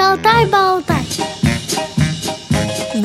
[0.00, 0.99] Шалтай-болтай.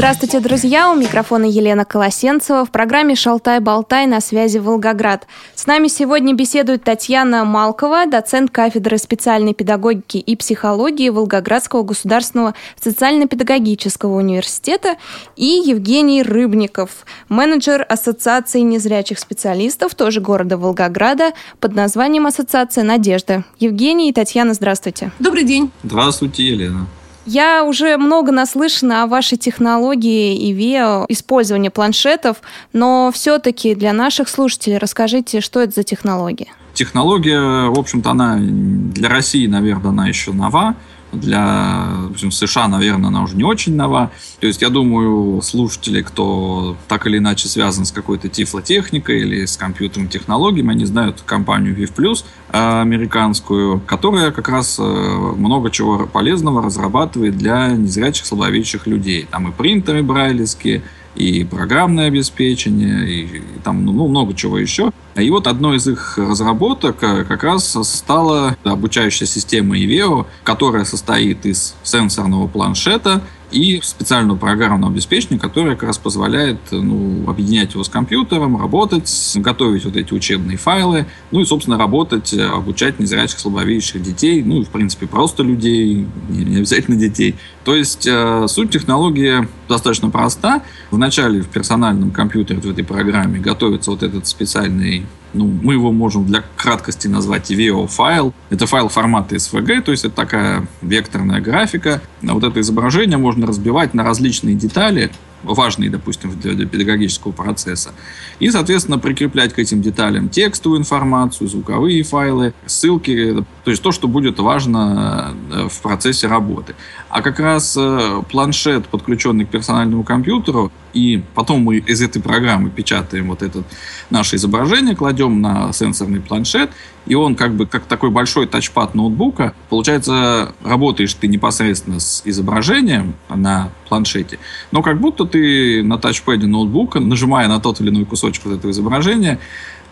[0.05, 0.91] Здравствуйте, друзья!
[0.91, 5.25] У микрофона Елена Колосенцева в программе «Шалтай-болтай» на связи Волгоград.
[5.55, 14.15] С нами сегодня беседует Татьяна Малкова, доцент кафедры специальной педагогики и психологии Волгоградского государственного социально-педагогического
[14.17, 14.97] университета,
[15.37, 23.43] и Евгений Рыбников, менеджер Ассоциации незрячих специалистов, тоже города Волгограда, под названием Ассоциация «Надежда».
[23.57, 25.09] Евгений и Татьяна, здравствуйте.
[25.17, 25.71] Добрый день.
[25.81, 26.85] Здравствуйте, Елена.
[27.25, 32.37] Я уже много наслышана о вашей технологии и ВИО, использовании планшетов,
[32.71, 36.47] но все-таки для наших слушателей расскажите, что это за технология?
[36.75, 40.75] Технология, в общем-то, она для России, наверное, она еще нова
[41.15, 44.11] для в общем, США, наверное, она уже не очень нова.
[44.39, 49.57] То есть, я думаю, слушатели, кто так или иначе связан с какой-то тифлотехникой или с
[49.57, 56.61] компьютерными технологиями, они знают компанию VivPlus э, американскую, которая как раз э, много чего полезного
[56.61, 59.27] разрабатывает для незрячих, слабовидящих людей.
[59.29, 60.83] Там и принтеры брайлевские,
[61.15, 64.91] и программное обеспечение, и, и там ну, много чего еще.
[65.15, 71.45] И вот одной из их разработок э, как раз стала обучающая система IVEO, которая состоит
[71.45, 73.21] из сенсорного планшета
[73.51, 79.85] и специального программного обеспечения, которое как раз позволяет ну, объединять его с компьютером, работать, готовить
[79.85, 84.69] вот эти учебные файлы, ну и, собственно, работать, обучать незрячих, слабовидящих детей, ну и, в
[84.69, 87.35] принципе, просто людей, не обязательно детей.
[87.63, 90.63] То есть э, суть технологии достаточно проста.
[90.91, 95.04] Вначале в персональном компьютере в этой программе готовится вот этот специальный
[95.35, 98.33] ну, мы его можем для краткости назвать VO-файл.
[98.49, 102.01] Это файл формата SVG, то есть это такая векторная графика.
[102.27, 105.11] А вот это изображение можно разбивать на различные детали,
[105.43, 107.91] важные, допустим, для педагогического процесса.
[108.39, 114.07] И, соответственно, прикреплять к этим деталям текстовую информацию, звуковые файлы, ссылки, то есть то, что
[114.07, 116.75] будет важно э, в процессе работы.
[117.09, 122.69] А как раз э, планшет, подключенный к персональному компьютеру, и потом мы из этой программы
[122.69, 123.63] печатаем вот это
[124.09, 126.71] наше изображение, кладем на сенсорный планшет,
[127.05, 129.53] и он как бы как такой большой тачпад ноутбука.
[129.69, 134.39] Получается, работаешь ты непосредственно с изображением на планшете,
[134.71, 138.71] но как будто ты на тачпаде ноутбука, нажимая на тот или иной кусочек вот этого
[138.71, 139.39] изображения,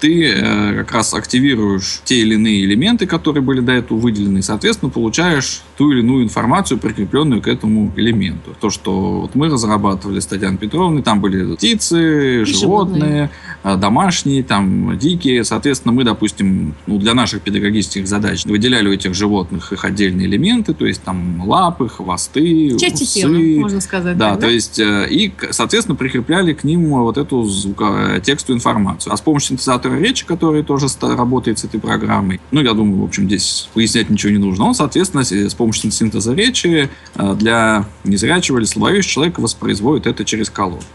[0.04, 4.42] ты э, как раз активируешь те или иные элементы, которые были до этого выделены, и,
[4.42, 8.54] соответственно, получаешь ту или иную информацию, прикрепленную к этому элементу.
[8.60, 12.50] То, что вот мы разрабатывали с Татьяной Петровной, там были птицы, и животные,
[13.00, 13.30] животные,
[13.64, 15.46] э, домашние, там дикие.
[15.46, 20.74] Соответственно, мы, допустим, ну, для наших педагогических задач выделяли у этих животных их отдельные элементы,
[20.74, 23.22] то есть там лапы, хвосты, Части усы.
[23.22, 24.18] тела, можно сказать.
[24.18, 29.14] Да, так, то есть э, и, соответственно, прикрепляли к ним вот эту звуко- текстовую информацию.
[29.14, 32.40] А с помощью синтезатора речи, который тоже работает с этой программой.
[32.52, 34.66] Ну, я думаю, в общем, здесь пояснять ничего не нужно.
[34.66, 40.50] Он, соответственно, с помощью синтеза речи э, для незрячего или слабовидящего человека воспроизводит это через
[40.50, 40.86] колонки.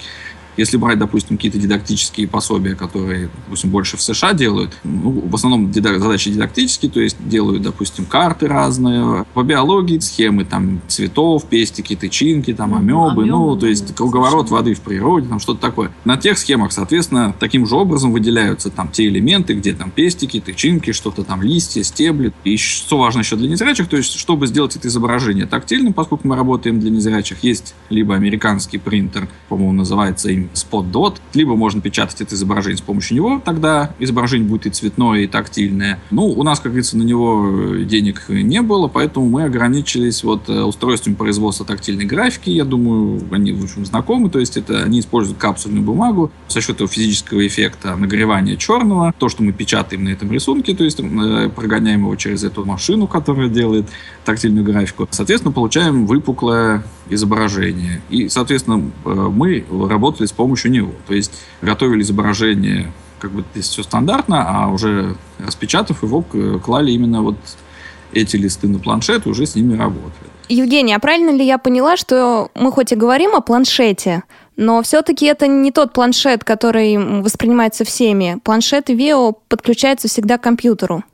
[0.58, 5.72] Если брать, допустим, какие-то дидактические пособия, которые, допустим, больше в США делают, ну, в основном
[5.72, 12.52] задачи дидактические, то есть делают, допустим, карты разные, по биологии схемы там цветов, пестики, тычинки,
[12.52, 15.92] там амебы, ну, то есть круговорот воды в природе, там что-то такое.
[16.04, 20.90] На тех схемах, соответственно, таким же образом выделяются там те элементы, где там пестики, тычинки,
[20.90, 22.32] что-то там листья, стебли.
[22.42, 26.34] И что важно еще для незрячих, то есть чтобы сделать это изображение тактильным, поскольку мы
[26.34, 32.20] работаем для незрячих, есть либо американский принтер, по-моему, называется им Spot Dot, либо можно печатать
[32.20, 36.00] это изображение с помощью него, тогда изображение будет и цветное, и тактильное.
[36.10, 40.62] Ну, у нас, как говорится, на него денег не было, поэтому мы ограничились вот э,
[40.62, 42.50] устройством производства тактильной графики.
[42.50, 46.76] Я думаю, они, в общем, знакомы, то есть это они используют капсульную бумагу за счет
[46.76, 51.50] этого физического эффекта нагревания черного, то, что мы печатаем на этом рисунке, то есть э,
[51.54, 53.87] прогоняем его через эту машину, которая делает
[54.25, 55.08] тактильную графику.
[55.10, 58.00] Соответственно, получаем выпуклое изображение.
[58.10, 60.92] И, соответственно, э, мы работали с помощью него.
[61.06, 61.32] То есть
[61.62, 67.36] готовили изображение, как бы здесь все стандартно, а уже распечатав его, клали именно вот
[68.12, 70.31] эти листы на планшет и уже с ними работали.
[70.49, 74.22] Евгений, а правильно ли я поняла, что мы хоть и говорим о планшете,
[74.56, 78.38] но все-таки это не тот планшет, который воспринимается всеми.
[78.43, 81.04] Планшет Veo подключается всегда к компьютеру.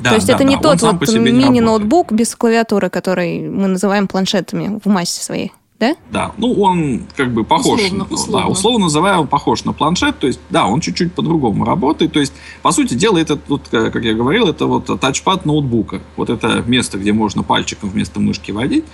[0.00, 4.08] Да, То есть да, это не да, тот вот мини-ноутбук без клавиатуры, который мы называем
[4.08, 5.96] планшетами в массе своей да?
[6.10, 8.46] Да, ну он как бы похож, условно, условно.
[8.46, 12.20] да, условно называя, он похож на планшет, то есть, да, он чуть-чуть по-другому работает, то
[12.20, 12.32] есть,
[12.62, 16.98] по сути дела, это, вот, как я говорил, это вот тачпад ноутбука, вот это место,
[16.98, 18.84] где можно пальчиком вместо мышки водить,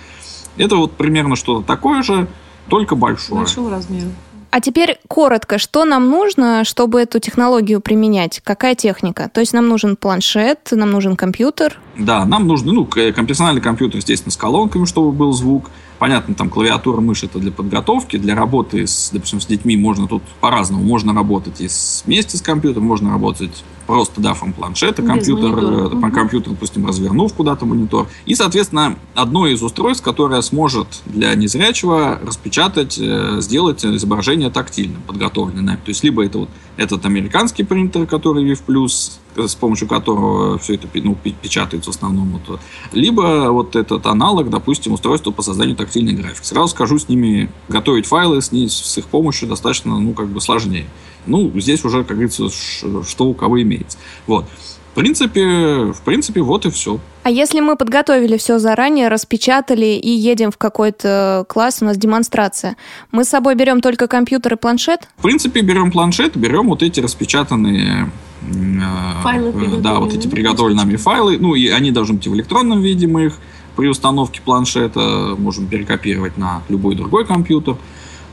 [0.57, 2.27] это вот примерно что-то такое же,
[2.67, 3.41] только большое.
[3.41, 4.09] Большого размера.
[4.51, 8.41] А теперь коротко, что нам нужно, чтобы эту технологию применять?
[8.43, 9.31] Какая техника?
[9.33, 11.79] То есть нам нужен планшет, нам нужен компьютер?
[11.97, 15.71] Да, нам нужен, ну, персональный компьютер, естественно, с колонками, чтобы был звук.
[15.99, 20.23] Понятно, там клавиатура, мышь это для подготовки, для работы с, допустим, с детьми можно тут
[20.41, 20.83] по-разному.
[20.83, 21.69] Можно работать и
[22.05, 26.11] вместе с компьютером, можно работать просто дафом планшета, компьютер, угу.
[26.11, 28.07] компьютер, допустим, развернув куда-то монитор.
[28.25, 35.75] И, соответственно, одно из устройств, которое сможет для незрячего распечатать, э, сделать изображение тактильным, подготовленное.
[35.75, 38.87] То есть, либо это вот этот американский принтер, который VIV+,
[39.35, 42.39] с помощью которого все это ну, печатается в основном.
[42.47, 42.61] Вот.
[42.93, 46.45] Либо вот этот аналог, допустим, устройство по созданию тактильной графики.
[46.45, 50.39] Сразу скажу, с ними готовить файлы с, ней, с их помощью достаточно, ну, как бы
[50.39, 50.85] сложнее.
[51.27, 53.97] Ну, здесь уже, как говорится, что у кого имеется.
[54.27, 54.45] Вот.
[54.91, 56.99] В принципе, в принципе, вот и все.
[57.23, 62.75] А если мы подготовили все заранее, распечатали и едем в какой-то класс, у нас демонстрация,
[63.11, 65.07] мы с собой берем только компьютер и планшет?
[65.17, 68.11] В принципе, берем планшет, берем вот эти распечатанные
[68.41, 72.81] э, файлы, да, вот эти приготовленные нами файлы, ну и они должны быть в электронном
[72.81, 73.37] виде, мы их
[73.77, 77.77] при установке планшета можем перекопировать на любой другой компьютер.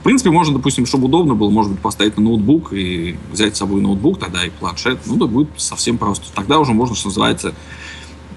[0.00, 3.58] В принципе, можно, допустим, чтобы удобно было, может быть, поставить на ноутбук и взять с
[3.58, 5.00] собой ноутбук, тогда и планшет.
[5.06, 6.26] Ну, да будет совсем просто.
[6.34, 7.54] Тогда уже можно, что называется,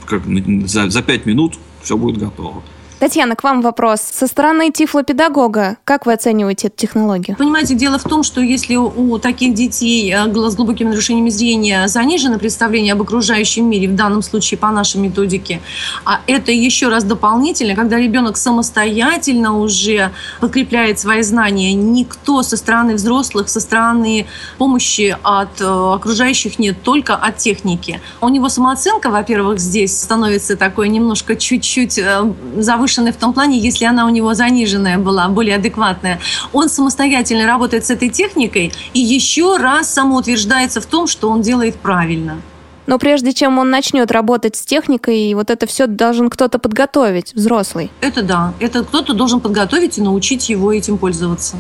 [0.06, 0.24] как
[0.66, 2.64] за, за 5 минут все будет готово.
[3.02, 4.00] Татьяна, к вам вопрос.
[4.02, 7.36] Со стороны тифлопедагога, как вы оцениваете эту технологию?
[7.36, 12.38] Понимаете, дело в том, что если у таких детей э, с глубокими нарушениями зрения занижено
[12.38, 15.62] представление об окружающем мире, в данном случае по нашей методике,
[16.06, 22.94] а это еще раз дополнительно, когда ребенок самостоятельно уже подкрепляет свои знания, никто со стороны
[22.94, 24.28] взрослых, со стороны
[24.60, 28.00] помощи от э, окружающих нет, только от техники.
[28.22, 33.58] У него самооценка, во-первых, здесь становится такой немножко чуть-чуть э, завышенной, повышенной в том плане,
[33.58, 36.20] если она у него заниженная была, более адекватная.
[36.54, 41.76] Он самостоятельно работает с этой техникой и еще раз самоутверждается в том, что он делает
[41.76, 42.42] правильно.
[42.88, 47.90] Но прежде чем он начнет работать с техникой, вот это все должен кто-то подготовить, взрослый.
[48.02, 51.58] Это да, это кто-то должен подготовить и научить его этим пользоваться.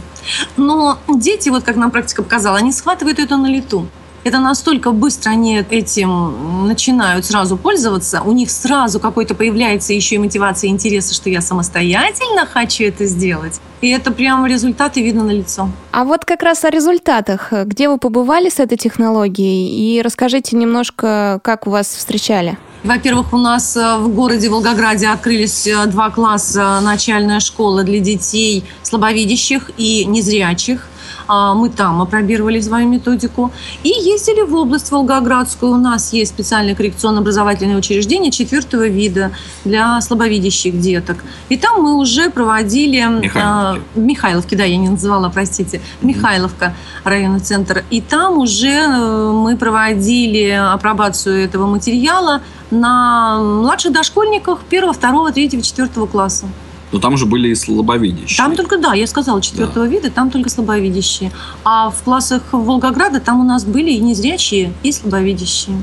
[0.57, 3.87] Но дети, вот как нам практика показала, они схватывают это на лету.
[4.23, 10.17] Это настолько быстро они этим начинают сразу пользоваться, у них сразу какой-то появляется еще и
[10.19, 13.59] мотивация и интереса, что я самостоятельно хочу это сделать.
[13.81, 15.69] И это прямо результаты видно на лицо.
[15.91, 17.51] А вот как раз о результатах.
[17.51, 19.97] Где вы побывали с этой технологией?
[19.97, 22.57] И расскажите немножко, как у вас встречали.
[22.83, 28.63] Во-первых, у нас э, в городе Волгограде открылись э, два класса начальная школа для детей
[28.81, 30.87] слабовидящих и незрячих.
[31.31, 33.51] А, мы там опробировали свою методику.
[33.83, 35.71] И ездили в область Волгоградскую.
[35.71, 39.31] У нас есть специальное коррекционно-образовательное учреждение четвертого вида
[39.63, 41.23] для слабовидящих деток.
[41.47, 42.97] И там мы уже проводили...
[42.97, 43.31] Михайловки.
[43.41, 45.79] А, Михайловки, да, я не называла, простите.
[46.01, 46.75] Михайловка,
[47.05, 47.85] районный центр.
[47.89, 52.41] И там уже э, мы проводили апробацию этого материала
[52.71, 56.47] на младших дошкольниках первого, второго, третьего, четвертого класса.
[56.91, 58.37] Но там же были и слабовидящие.
[58.37, 59.91] Там только, да, я сказала, четвертого да.
[59.91, 61.31] вида, там только слабовидящие.
[61.63, 65.77] А в классах Волгограда там у нас были и незрячие, и слабовидящие.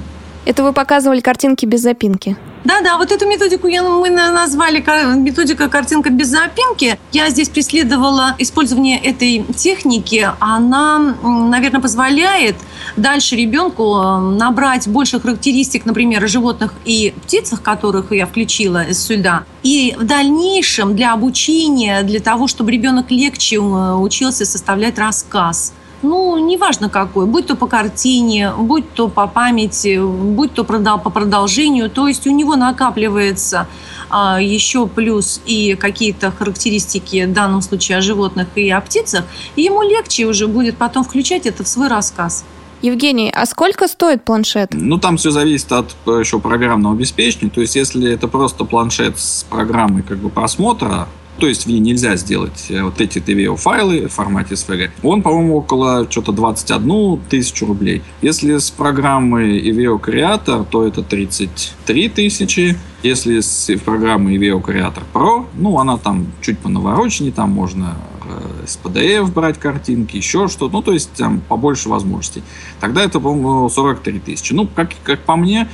[0.44, 2.36] Это вы показывали картинки без запинки?
[2.64, 4.82] Да-да, вот эту методику я, мы назвали
[5.16, 6.98] методика картинка без запинки.
[7.12, 10.28] Я здесь преследовала использование этой техники.
[10.40, 12.56] Она, наверное, позволяет
[12.96, 19.44] дальше ребенку э, набрать больше характеристик, например, животных и птицах, которых я включила сюда.
[19.62, 23.58] И в дальнейшем для обучения, для того, чтобы ребенок легче э,
[23.94, 30.54] учился составлять рассказ– ну, неважно какой, будь то по картине, будь то по памяти, будь
[30.54, 33.66] то по продолжению, то есть у него накапливается
[34.10, 39.24] а, еще плюс и какие-то характеристики, в данном случае о животных и о птицах,
[39.56, 42.44] и ему легче уже будет потом включать это в свой рассказ.
[42.80, 44.70] Евгений, а сколько стоит планшет?
[44.72, 47.50] Ну, там все зависит от еще программного обеспечения.
[47.50, 51.78] То есть, если это просто планшет с программой как бы просмотра, то есть в ней
[51.78, 54.90] нельзя сделать э, вот эти TVO файлы в формате SVG.
[55.02, 58.02] Он, по-моему, около что-то 21 тысячу рублей.
[58.22, 62.76] Если с программой EVO Creator, то это 33 тысячи.
[63.02, 68.78] Если с программой EVO Creator Pro, ну, она там чуть понавороченнее, там можно э, с
[68.82, 72.42] PDF брать картинки, еще что-то, ну, то есть там побольше возможностей.
[72.80, 74.52] Тогда это, по-моему, 43 тысячи.
[74.52, 75.68] Ну, как, как по мне,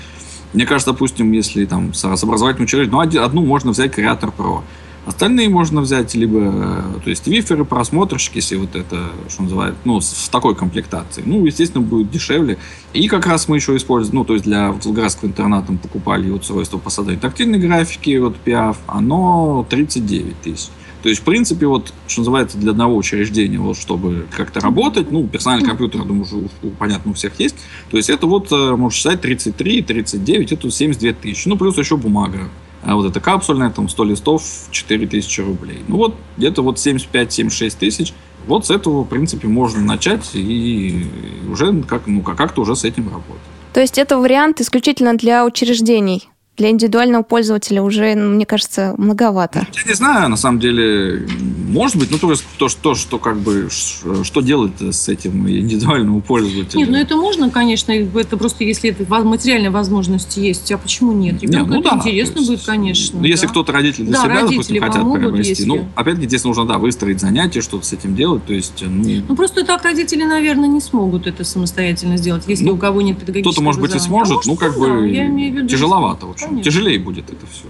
[0.53, 4.63] мне кажется, допустим, если там с образовательным учреждением, ну, одну можно взять Creator Pro.
[5.07, 10.01] Остальные можно взять либо, э, то есть виферы, просмотрщики, если вот это, что называют, ну,
[10.01, 11.23] в такой комплектации.
[11.27, 12.59] Ну, естественно, будет дешевле.
[12.95, 16.89] И как раз мы еще используем, ну, то есть для Волгоградского интерната покупали устройство по
[16.89, 20.69] созданию тактильной графики, вот PIAF, оно 39 тысяч.
[21.05, 25.29] То есть, в принципе, вот, что называется, для одного учреждения, вот, чтобы как-то работать, ну,
[25.29, 27.57] персональный компьютер, я думаю, уже, понятно, у всех есть.
[27.91, 31.47] То есть, это вот, э, можно считать, 33, 39, это 72 тысячи.
[31.47, 32.49] Ну, плюс еще бумага.
[32.87, 35.79] А вот эта капсульная, там, 100 листов, 4 тысячи рублей.
[35.89, 38.13] Ну, вот, где-то вот 75-76 тысяч.
[38.47, 41.07] Вот с этого, в принципе, можно начать и
[41.51, 43.43] уже как, ну, как-то уже с этим работать.
[43.73, 46.29] То есть это вариант исключительно для учреждений?
[46.57, 49.67] Для индивидуального пользователя уже, ну, мне кажется, многовато.
[49.75, 51.27] Я не знаю, на самом деле,
[51.69, 56.81] может быть, ну, то, то, что, что как бы, что делать с этим индивидуальным пользователем?
[56.81, 61.43] Нет, ну, это можно, конечно, это просто, если это материальная возможность есть, а почему нет?
[61.43, 63.17] Ребенку нет, ну, это да, интересно есть, будет, конечно.
[63.17, 63.29] Ну, да.
[63.29, 65.65] если кто-то родители для да, себя, допустим, хотят приобрести, если...
[65.65, 69.25] ну, опять-таки, здесь нужно, да, выстроить занятия, что-то с этим делать, то есть, ну...
[69.29, 73.19] Ну, просто так родители, наверное, не смогут это самостоятельно сделать, если ну, у кого нет
[73.19, 76.63] педагогического Кто-то, может быть, и сможет, а ну, как бы, виду, тяжеловато, в общем общем,
[76.63, 77.65] тяжелее будет это все.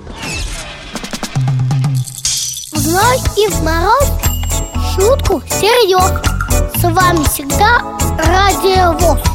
[2.72, 4.10] В зной и в мороз
[4.94, 6.20] шутку серьез.
[6.76, 7.80] С вами всегда
[8.18, 9.33] Радио ВОЗ.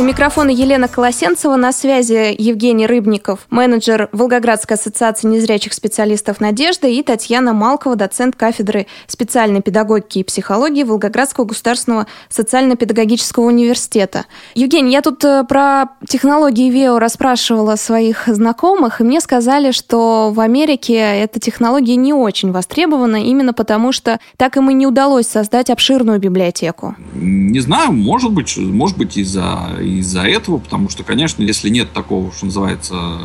[0.00, 7.02] У микрофона Елена Колосенцева, на связи Евгений Рыбников, менеджер Волгоградской ассоциации незрячих специалистов «Надежда» и
[7.02, 14.24] Татьяна Малкова, доцент кафедры специальной педагогики и психологии Волгоградского государственного социально-педагогического университета.
[14.54, 20.40] Евгений, я тут э, про технологии ВИО расспрашивала своих знакомых, и мне сказали, что в
[20.40, 25.68] Америке эта технология не очень востребована, именно потому что так им и не удалось создать
[25.68, 26.96] обширную библиотеку.
[27.12, 29.58] Не знаю, может быть, может быть из-за
[29.98, 33.18] из-за этого, потому что, конечно, если нет такого, что называется,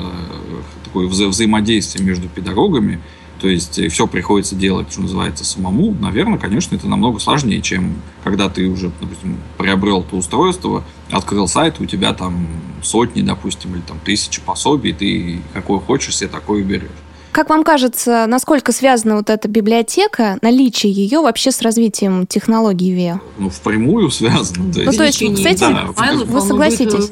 [0.84, 3.02] такое вза взаимодействие между педагогами,
[3.40, 7.96] то есть э, все приходится делать, что называется, самому, наверное, конечно, это намного сложнее, чем
[8.24, 12.48] когда ты уже, допустим, приобрел то устройство, открыл сайт, у тебя там
[12.82, 16.90] сотни, допустим, или там тысячи пособий, ты какое хочешь себе такое берешь.
[17.36, 23.20] Как вам кажется, насколько связана вот эта библиотека, наличие ее вообще с развитием технологий ВИА?
[23.38, 24.72] Ну, впрямую связано.
[24.72, 27.12] То есть, ну, то есть с этим да, вы согласитесь?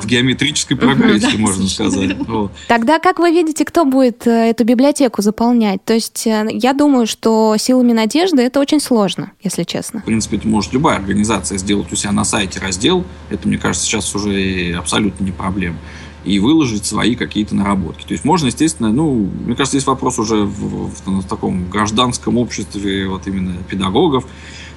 [0.00, 2.16] в геометрической прогрессии, можно сказать.
[2.68, 5.84] Тогда как вы видите, кто будет э, эту библиотеку заполнять?
[5.84, 10.02] То есть э, я думаю, что силами надежды это очень сложно, если честно.
[10.02, 13.04] В принципе, это может любая организация сделать у себя на сайте раздел.
[13.28, 15.78] Это, мне кажется, сейчас уже абсолютно не проблема
[16.24, 18.04] и выложить свои какие-то наработки.
[18.04, 22.36] То есть можно, естественно, ну, мне кажется, здесь вопрос уже в, в, в таком гражданском
[22.36, 24.26] обществе вот именно педагогов.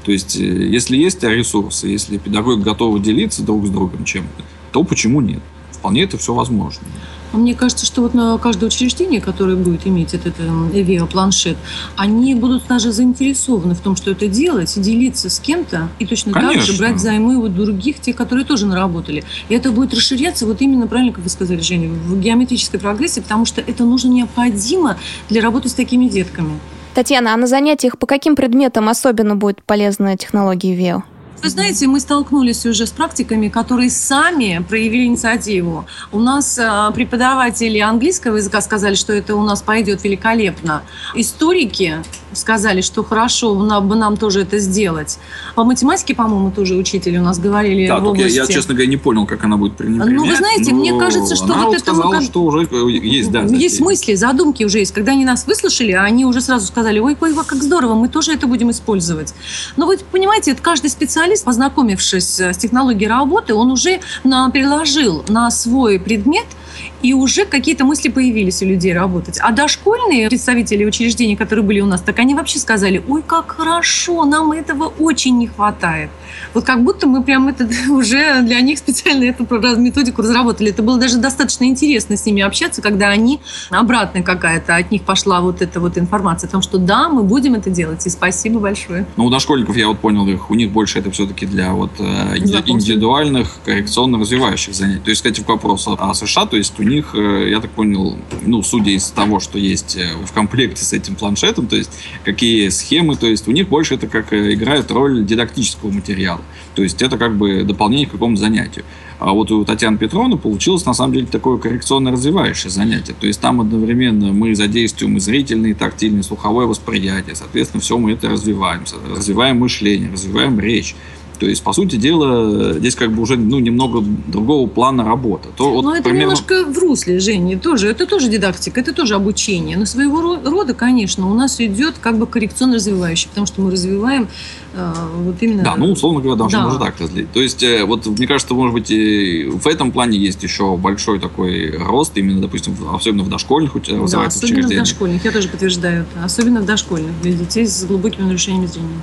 [0.05, 4.83] То есть, э, если есть ресурсы, если педагоги готовы делиться друг с другом чем-то, то
[4.83, 5.41] почему нет?
[5.71, 6.85] Вполне это все возможно.
[7.33, 11.57] Мне кажется, что вот на каждое учреждение, которое будет иметь этот Эвио планшет,
[11.95, 16.57] они будут даже заинтересованы в том, что это делать, делиться с кем-то и точно Конечно.
[16.57, 19.23] так же брать займы у других, тех, которые тоже наработали.
[19.49, 23.45] И это будет расширяться вот именно, правильно, как вы сказали, Женя, в геометрической прогрессии, потому
[23.45, 24.97] что это нужно необходимо
[25.29, 26.59] для работы с такими детками.
[26.93, 31.03] Татьяна, а на занятиях по каким предметам особенно будет полезна технология ВИО?
[31.41, 35.85] Вы знаете, мы столкнулись уже с практиками, которые сами проявили инициативу.
[36.11, 40.83] У нас э, преподаватели английского языка сказали, что это у нас пойдет великолепно.
[41.15, 45.19] Историки сказали, что хорошо нам, бы нам тоже это сделать.
[45.55, 48.35] По математике, по-моему, тоже учитель у нас говорили да, в области.
[48.35, 50.05] Я, я, честно говоря, не понял, как она будет принята.
[50.09, 51.83] Ну, вы знаете, мне кажется, что она вот это...
[51.83, 52.23] сказала, как...
[52.23, 53.41] что уже есть, да.
[53.41, 54.93] Есть мысли, задумки уже есть.
[54.93, 58.47] Когда они нас выслушали, они уже сразу сказали, ой, ой, как здорово, мы тоже это
[58.47, 59.33] будем использовать.
[59.75, 65.99] Но вы понимаете, это каждый специалист, познакомившись с технологией работы, он уже переложил на свой
[65.99, 66.45] предмет–
[67.01, 69.39] и уже какие-то мысли появились у людей работать.
[69.41, 74.25] А дошкольные представители учреждений, которые были у нас, так они вообще сказали, ой, как хорошо,
[74.25, 76.09] нам этого очень не хватает.
[76.53, 79.45] Вот как будто мы прям это уже для них специально эту
[79.77, 80.69] методику разработали.
[80.71, 85.41] Это было даже достаточно интересно с ними общаться, когда они обратно какая-то от них пошла
[85.41, 89.05] вот эта вот информация о том, что да, мы будем это делать, и спасибо большое.
[89.17, 92.37] Ну, у дошкольников, я вот понял их, у них больше это все-таки для вот э,
[92.37, 95.01] индивидуальных, коррекционно-развивающих занятий.
[95.03, 98.17] То есть, кстати, к вопросу о США, то есть у них, э, я так понял,
[98.41, 101.91] ну, судя из того, что есть э, в комплекте с этим планшетом, то есть
[102.23, 106.41] какие схемы, то есть у них больше это как играет роль дидактического материала.
[106.75, 108.85] То есть это как бы дополнение к какому-то занятию.
[109.21, 113.13] А вот у Татьяны Петровны получилось на самом деле такое коррекционно-развивающее занятие.
[113.13, 117.35] То есть там одновременно мы задействуем и зрительное, и тактильное, и слуховое восприятие.
[117.35, 118.83] Соответственно, все мы это развиваем.
[119.15, 120.95] Развиваем мышление, развиваем речь.
[121.41, 125.49] То есть, по сути дела, здесь как бы уже ну, немного другого плана работы.
[125.57, 126.21] То, вот, Но это примерно...
[126.21, 127.87] немножко в русле, Женя, тоже.
[127.87, 129.75] Это тоже дидактика, это тоже обучение.
[129.75, 134.27] Но своего рода, конечно, у нас идет как бы коррекционно-развивающий, потому что мы развиваем
[134.75, 134.93] э,
[135.23, 135.63] вот именно...
[135.63, 136.63] Да, ну, условно говоря, даже да.
[136.63, 137.31] можно так разделить.
[137.31, 141.75] То есть, э, вот мне кажется, может быть, в этом плане есть еще большой такой
[141.75, 146.05] рост, именно, допустим, особенно в дошкольных развивательных да, особенно в дошкольных, я тоже подтверждаю.
[146.23, 148.99] Особенно в дошкольных, для детей с глубокими нарушениями зрения.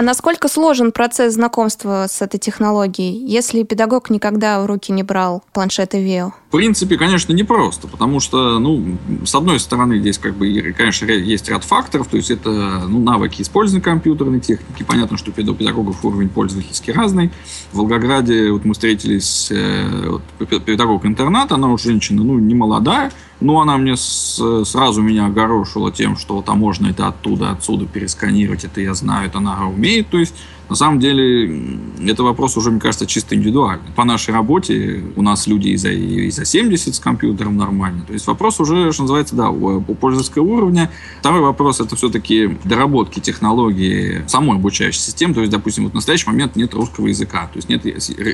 [0.00, 5.44] А насколько сложен процесс знакомства с этой технологией, если педагог никогда в руки не брал
[5.52, 6.32] планшеты ВИО?
[6.48, 11.50] В принципе, конечно, непросто, потому что, ну, с одной стороны, здесь, как бы, конечно, есть
[11.50, 12.48] ряд факторов, то есть это
[12.88, 14.84] ну, навыки использования компьютерной техники.
[14.88, 17.30] Понятно, что у педагогов уровень пользовательский разный.
[17.72, 20.22] В Волгограде вот мы встретились, э, вот,
[20.64, 25.90] педагог интерната, она уже женщина, ну, не молодая, но она мне с, сразу меня огорошила
[25.90, 30.18] тем, что там можно это оттуда, отсюда пересканировать, это я знаю, это она умеет, то
[30.18, 30.34] есть
[30.70, 31.68] на самом деле,
[32.06, 33.90] это вопрос уже, мне кажется, чисто индивидуальный.
[33.96, 38.04] По нашей работе у нас люди и за, и за 70 с компьютером нормально.
[38.06, 40.88] То есть вопрос уже, что называется, да, у пользовательского уровня.
[41.18, 45.34] Второй вопрос– это все-таки доработки технологии самой обучающей системы.
[45.34, 47.84] То есть, допустим, вот в настоящий момент нет русского языка, то есть нет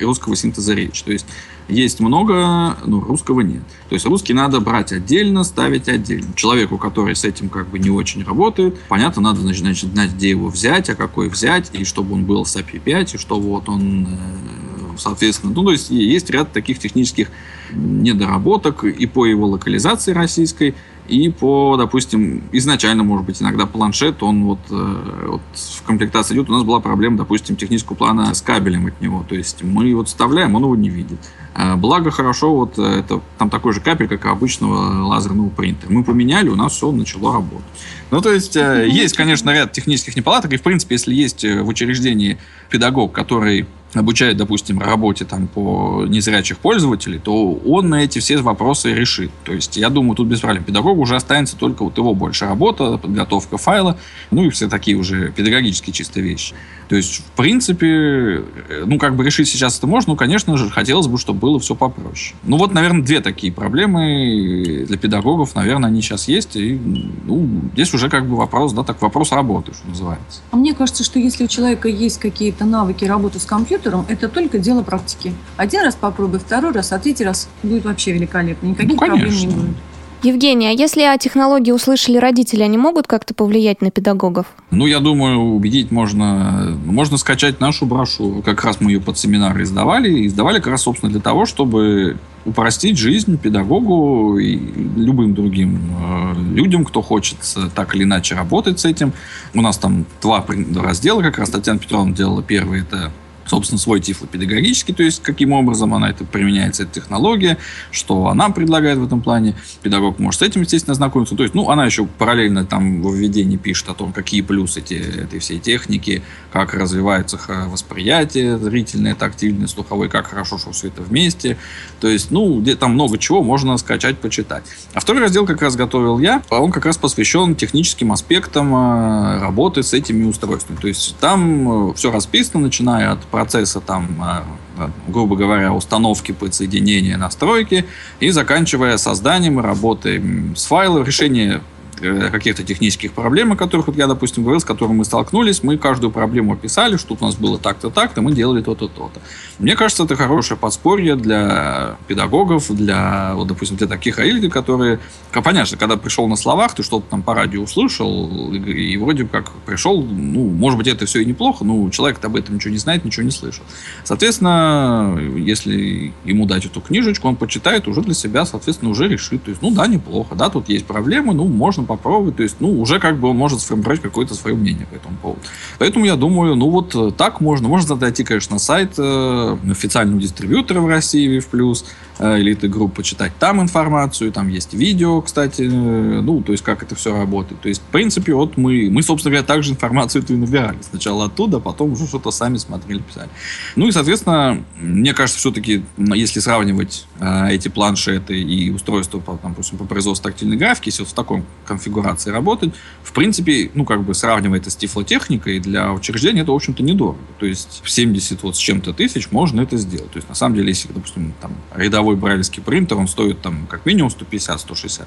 [0.02, 1.04] русского синтеза речи.
[1.04, 1.24] То есть
[1.68, 3.62] есть много, но русского нет.
[3.88, 6.32] То есть русский надо брать отдельно, ставить отдельно.
[6.34, 10.48] Человеку, который с этим как бы не очень работает, понятно, надо значит, знать, где его
[10.48, 14.06] взять, а какой взять, и чтобы он был с API 5, и что вот он,
[14.06, 17.30] э, соответственно, ну, то есть есть ряд таких технических
[17.72, 20.74] недоработок и по его локализации российской,
[21.08, 26.48] и по, допустим, изначально, может быть, иногда планшет, он вот, э, вот в комплектации идет,
[26.48, 29.24] у нас была проблема, допустим, технического плана с кабелем от него.
[29.28, 31.18] То есть мы вот вставляем, он его не видит.
[31.54, 35.90] А благо хорошо, вот это там такой же кабель, как и обычного лазерного принтера.
[35.90, 37.64] Мы поменяли, у нас все начало работать.
[38.10, 41.62] Ну, то есть, э, есть, конечно, ряд технических неполадок, и, в принципе, если есть э,
[41.62, 48.18] в учреждении педагог, который обучает, допустим, работе там, по незрячих пользователей, то он на эти
[48.18, 49.30] все вопросы решит.
[49.44, 50.64] То есть, я думаю, тут без проблем.
[50.64, 53.98] Педагогу уже останется только вот его больше работа, подготовка файла,
[54.30, 56.54] ну и все такие уже педагогические чисто вещи.
[56.88, 60.70] То есть, в принципе, э, ну, как бы решить сейчас это можно, ну, конечно же,
[60.70, 62.36] хотелось бы, чтобы было все попроще.
[62.44, 66.54] Ну, вот, наверное, две такие проблемы для педагогов, наверное, они сейчас есть.
[66.56, 66.78] И,
[67.24, 70.40] ну, здесь уже как бы вопрос, да, так вопрос работы, что называется.
[70.50, 74.58] А мне кажется, что если у человека есть какие-то навыки работы с компьютером, это только
[74.58, 75.32] дело практики.
[75.56, 78.66] Один раз попробуй, второй раз, а третий раз будет вообще великолепно.
[78.66, 79.76] Никаких ну, проблем не будет.
[80.22, 84.46] Евгений, а если о технологии услышали родители, они могут как-то повлиять на педагогов?
[84.70, 86.76] Ну, я думаю, убедить можно.
[86.84, 88.42] Можно скачать нашу брошюру.
[88.42, 90.10] Как раз мы ее под семинары издавали.
[90.10, 94.56] И издавали как раз, собственно, для того, чтобы упростить жизнь педагогу и
[94.96, 97.36] любым другим э, людям, кто хочет
[97.74, 99.12] так или иначе работать с этим.
[99.52, 100.44] У нас там два
[100.76, 103.12] раздела, как раз Татьяна Петровна делала первый, это
[103.46, 107.58] собственно, свой тифлопедагогический, то есть каким образом она это применяется, эта технология,
[107.90, 109.54] что она предлагает в этом плане.
[109.82, 111.36] Педагог может с этим, естественно, знакомиться.
[111.36, 114.94] То есть, ну, она еще параллельно там в введении пишет о том, какие плюсы эти,
[114.94, 121.56] этой всей техники, как развивается восприятие зрительное, тактильное, слуховое, как хорошо, что все это вместе.
[122.00, 124.64] То есть, ну, где там много чего можно скачать, почитать.
[124.94, 129.40] А второй раздел как раз готовил я, а он как раз посвящен техническим аспектам э,
[129.40, 130.78] работы с этими устройствами.
[130.78, 134.44] То есть, там э, все расписано, начиная от процесса там, а,
[134.78, 137.84] а, грубо говоря, установки, подсоединения, настройки
[138.18, 140.22] и заканчивая созданием и работой
[140.56, 141.60] с файлом, решение
[142.00, 146.10] каких-то технических проблем, о которых вот я, допустим, говорил, с которыми мы столкнулись, мы каждую
[146.10, 149.20] проблему описали, что у нас было так-то, так-то, мы делали то-то, то-то.
[149.58, 154.98] Мне кажется, это хорошее подспорье для педагогов, для, вот, допустим, для таких родителей, которые,
[155.32, 160.02] понятно, когда пришел на словах, ты что-то там по радио услышал, и вроде как пришел,
[160.02, 163.24] ну, может быть, это все и неплохо, но человек об этом ничего не знает, ничего
[163.24, 163.64] не слышал.
[164.04, 169.44] Соответственно, если ему дать эту книжечку, он почитает, уже для себя, соответственно, уже решит.
[169.44, 172.36] То есть, ну да, неплохо, да, тут есть проблемы, ну, можно попробовать.
[172.36, 175.40] То есть, ну, уже как бы он может сформировать какое-то свое мнение по этому поводу.
[175.78, 177.68] Поэтому я думаю, ну, вот э, так можно.
[177.68, 181.84] Можно зайти, конечно, на сайт э, официального дистрибьютора в России, Вив Плюс,
[182.18, 184.32] э, элиты групп, почитать там информацию.
[184.32, 187.60] Там есть видео, кстати, э, ну, то есть, как это все работает.
[187.60, 190.78] То есть, в принципе, вот мы, мы собственно говоря, также информацию эту и набирали.
[190.82, 193.28] Сначала оттуда, потом уже что-то сами смотрели, писали.
[193.76, 199.52] Ну, и, соответственно, мне кажется, все-таки, если сравнивать э, эти планшеты и устройства, по, там,
[199.52, 201.44] допустим, по производству тактильной графики, если вот в таком
[201.76, 202.72] конфигурации работать.
[203.02, 207.18] В принципе, ну, как бы сравнивая это с тифлотехникой, для учреждения это, в общем-то, недорого.
[207.38, 210.10] То есть в 70 вот с чем-то тысяч можно это сделать.
[210.10, 213.86] То есть, на самом деле, если, допустим, там, рядовой брайлевский принтер, он стоит там как
[213.86, 215.04] минимум 150-160.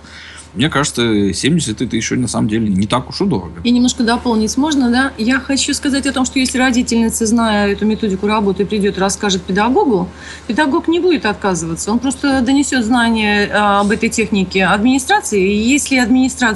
[0.53, 3.61] Мне кажется, 70 это еще на самом деле не так уж и дорого.
[3.63, 5.13] И немножко дополнить можно, да?
[5.17, 9.43] Я хочу сказать о том, что если родительница, зная эту методику работы, придет и расскажет
[9.43, 10.09] педагогу,
[10.47, 11.91] педагог не будет отказываться.
[11.91, 15.53] Он просто донесет знания а, об этой технике администрации.
[15.53, 15.97] И если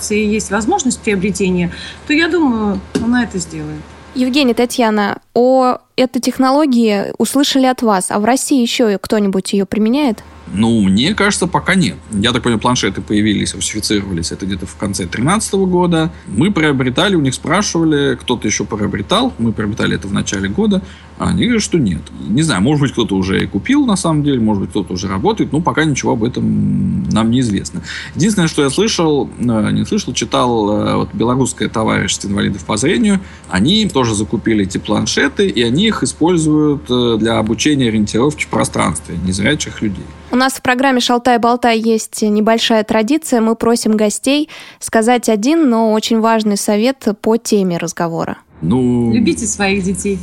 [0.04, 1.72] администрации есть возможность приобретения,
[2.08, 3.82] то я думаю, она это сделает.
[4.16, 10.24] Евгения, Татьяна, о этой технологии услышали от вас, а в России еще кто-нибудь ее применяет?
[10.52, 11.98] Ну, мне кажется, пока нет.
[12.12, 16.12] Я так понял, планшеты появились, русифицировались это где-то в конце 2013 года.
[16.28, 19.34] Мы приобретали, у них спрашивали, кто-то еще приобретал.
[19.38, 20.82] Мы приобретали это в начале года.
[21.18, 22.02] А они говорят, что нет.
[22.28, 25.08] Не знаю, может быть, кто-то уже и купил, на самом деле, может быть, кто-то уже
[25.08, 27.82] работает, но пока ничего об этом нам не известно.
[28.16, 33.20] Единственное, что я слышал, э, не слышал, читал, э, вот белорусское товарищество инвалидов по зрению,
[33.50, 39.16] они тоже закупили эти планшеты, и они их используют э, для обучения ориентировки в пространстве
[39.24, 40.06] незрячих людей.
[40.34, 43.40] У нас в программе «Шалтай-болтай» есть небольшая традиция.
[43.40, 48.40] Мы просим гостей сказать один, но очень важный совет по теме разговора.
[48.64, 49.14] Ну...
[49.14, 50.18] Любите своих детей.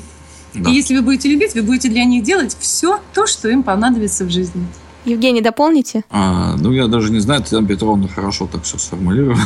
[0.52, 0.68] Да.
[0.68, 4.24] И если вы будете любить, вы будете для них делать все то, что им понадобится
[4.24, 4.66] в жизни.
[5.04, 6.02] Евгений, дополните?
[6.10, 9.38] А, ну, я даже не знаю, Татьяна Петровна хорошо так все сформулировала.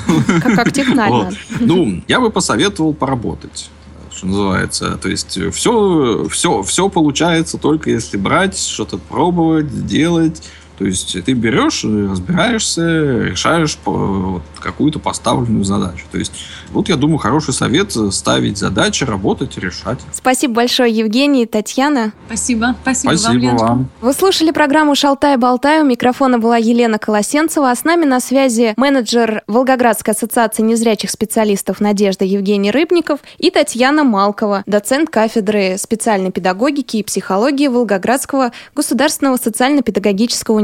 [0.43, 1.25] Как, как технально.
[1.25, 1.35] Вот.
[1.61, 3.69] Ну, я бы посоветовал поработать
[4.17, 4.99] что называется.
[4.99, 10.43] То есть все, все, все получается только если брать, что-то пробовать, делать.
[10.79, 12.83] То есть ты берешь, разбираешься,
[13.23, 16.05] решаешь вот, какую-то поставленную задачу.
[16.11, 16.33] То есть
[16.73, 20.01] вот, я думаю, хороший совет ставить задачи, работать, решать.
[20.13, 22.13] Спасибо большое, Евгений и Татьяна.
[22.27, 22.75] Спасибо.
[22.83, 23.89] Спасибо, Спасибо вам, вам.
[24.01, 25.83] Вы слушали программу «Шалтай-болтай».
[25.83, 31.81] У микрофона была Елена Колосенцева, а с нами на связи менеджер Волгоградской ассоциации незрячих специалистов
[31.81, 40.57] Надежда Евгений Рыбников и Татьяна Малкова, доцент кафедры специальной педагогики и психологии Волгоградского государственного социально-педагогического
[40.57, 40.64] университета.